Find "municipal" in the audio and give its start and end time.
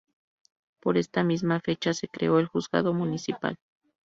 2.91-3.59